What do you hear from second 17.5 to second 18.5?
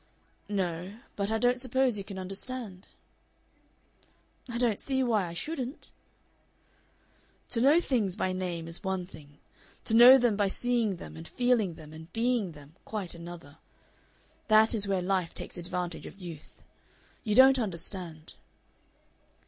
understand."